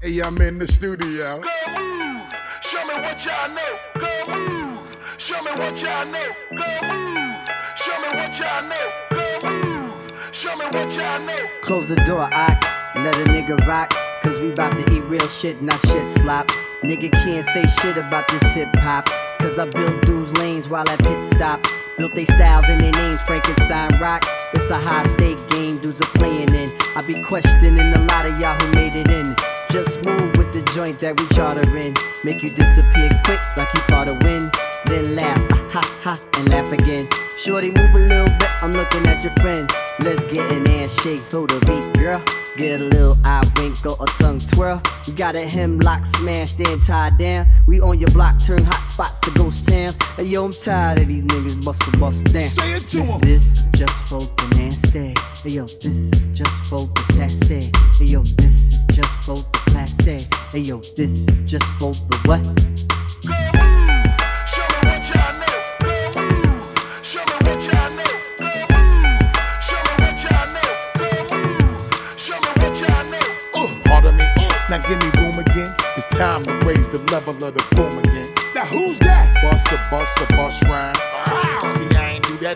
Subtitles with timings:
[0.00, 1.42] Hey, I'm in the studio.
[1.42, 2.22] Go move.
[2.62, 3.78] Show me what y'all know.
[3.98, 4.96] Go move.
[5.18, 6.24] Show me what y'all know.
[6.50, 7.48] Go move.
[7.74, 8.92] Show me what y'all know.
[9.10, 10.12] Go move.
[10.30, 11.48] Show me what y'all know.
[11.62, 13.92] Close the door, I let a nigga rock.
[14.22, 16.46] Cause we bout to eat real shit, not shit slop.
[16.84, 19.08] Nigga can't say shit about this hip hop.
[19.40, 21.66] Cause I built dudes lanes while I pit stop.
[21.96, 24.24] Built they styles and their names, Frankenstein rock.
[24.54, 26.70] It's a high stake game, dudes are playing in.
[26.94, 29.34] I be questioning a lot of y'all who made it in.
[29.70, 31.94] Just move with the joint that we charter in.
[32.24, 34.50] Make you disappear quick like you caught a win.
[34.86, 35.38] Then laugh,
[35.70, 37.08] ha ha, and laugh again.
[37.38, 39.70] Shorty, move a little bit, I'm looking at your friend.
[40.00, 42.22] Let's get an ass shake for the beat, girl.
[42.56, 44.82] Get a little eye wink or a tongue twirl.
[45.06, 47.46] You got a hemlock smashed and tied down.
[47.66, 49.96] We on your block, turn hot spots to ghost towns.
[50.16, 52.48] Hey, yo, I'm tired of these niggas bustin' bust down.
[52.48, 53.20] Say it to 'em.
[53.20, 55.14] This just for the nasty.
[55.42, 57.70] Hey, yo, this is just for the sassy.
[57.98, 60.26] Hey, yo, this is just for the classy.
[60.50, 62.42] Hey, yo, this is just for the what?
[62.42, 64.02] Go move.
[64.50, 65.56] Show me what y'all know.
[65.78, 66.66] Go move.
[67.06, 68.10] Show me what y'all know.
[68.42, 69.22] Go move.
[69.62, 70.70] Show me what y'all know.
[70.98, 72.18] Go move.
[72.18, 73.82] Show me what y'all know.
[73.84, 74.26] Pardon me.
[74.68, 75.72] Now give me room again.
[75.96, 78.34] It's time to raise the level of the boom again.
[78.56, 79.32] Now who's that?
[79.44, 81.07] Bust a bust a bust rhyme.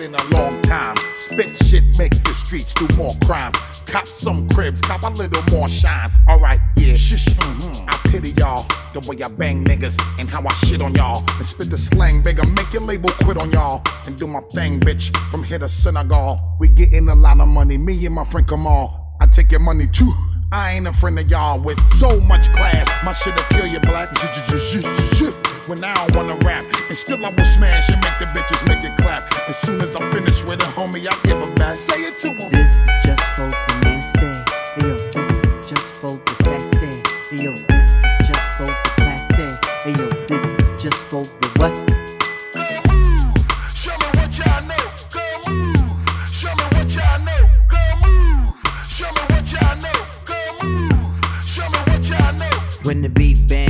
[0.00, 0.96] In a long time.
[1.16, 3.52] Spit shit, make the streets do more crime.
[3.84, 6.10] Cop some cribs, cop a little more shine.
[6.26, 7.84] Alright, yeah, mhm.
[7.86, 11.22] I pity y'all, the way I bang niggas and how I shit on y'all.
[11.36, 13.82] And spit the slang bigger, make your label quit on y'all.
[14.06, 16.56] And do my thing, bitch, from here to Senegal.
[16.58, 19.16] We getting a lot of money, me and my friend Kamal.
[19.20, 20.10] I take your money too.
[20.50, 22.88] I ain't a friend of y'all with so much class.
[23.04, 24.08] My shit'll kill you, black.
[25.68, 28.82] When I don't wanna rap, and still I will smash and make the bitches make
[28.84, 29.22] it clap.
[29.48, 31.76] As soon as I'm finished with it, homie, I give 'em back.
[31.76, 32.50] Say it to 'em.
[32.50, 34.26] This is just for the nasty.
[34.74, 37.02] Hey, yo, this is just for the sassy.
[37.30, 39.48] Yo, this is just for the classy.
[39.84, 41.72] Hey, yo, this is just for the what?
[42.52, 43.36] Go move.
[43.74, 44.84] Show me what y'all know.
[45.10, 45.94] Go move.
[46.32, 47.42] Show me what y'all know.
[47.70, 48.52] Go move.
[48.90, 49.98] Show me what y'all know.
[50.26, 51.14] Go move.
[51.46, 52.54] Show me what y'all know.
[52.82, 53.61] When the beat bang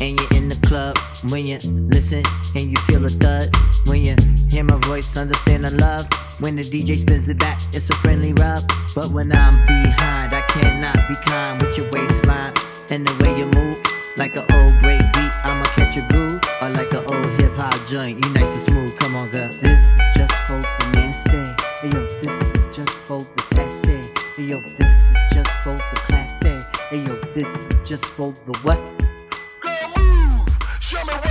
[0.00, 0.96] and you're in the club,
[1.28, 1.58] when you
[1.90, 2.22] listen
[2.54, 3.54] and you feel a thud,
[3.86, 4.16] when you
[4.48, 6.06] hear my voice, understand the love.
[6.40, 8.70] When the DJ spins it back, it's a friendly rub.
[8.94, 12.54] But when I'm behind, I cannot be kind with your waistline
[12.90, 13.82] and the way you move.
[14.16, 16.42] Like an old great beat, I'ma catch a groove.
[16.62, 18.98] Or like an old hip hop joint, you nice and smooth.
[18.98, 19.48] Come on, girl.
[19.60, 21.88] This is just for the nasty.
[21.88, 24.00] Yo, this is just for the sassy.
[24.38, 26.54] Yo, this is just for the classy.
[26.92, 28.80] Yo, this is just for the what?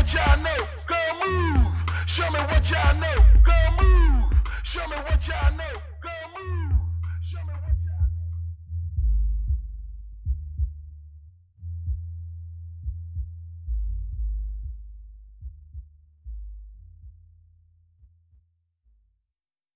[0.08, 0.68] What y'all know.
[0.88, 1.68] Go move.
[2.06, 3.26] Show me what y'all know.
[3.44, 4.32] Go move.
[4.64, 5.67] Show me what y'all know.